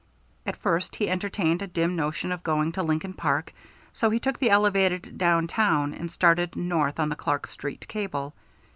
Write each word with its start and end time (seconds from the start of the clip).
At 0.47 0.55
first 0.55 0.95
he 0.95 1.11
entertained 1.11 1.61
a 1.61 1.67
dim 1.67 1.95
notion 1.95 2.31
of 2.31 2.41
going 2.41 2.71
to 2.71 2.81
Lincoln 2.81 3.13
Park, 3.13 3.53
so 3.93 4.09
he 4.09 4.19
took 4.19 4.39
the 4.39 4.49
elevated 4.49 5.15
down 5.15 5.45
town, 5.45 5.93
and 5.93 6.11
started 6.11 6.55
north 6.55 6.99
on 6.99 7.09
the 7.09 7.15
Clark 7.15 7.45
Street 7.45 7.87
cable. 7.87 8.33